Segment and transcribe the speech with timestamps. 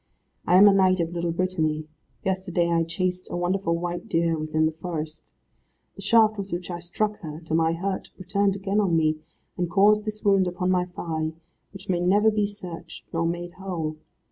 [0.47, 1.87] I am a knight of Little Brittany.
[2.25, 5.31] Yesterday I chased a wonderful white deer within the forest.
[5.95, 9.19] The shaft with which I struck her to my hurt, returned again on me,
[9.59, 11.33] and caused this wound upon my thigh,
[11.71, 13.97] which may never be searched, nor made whole.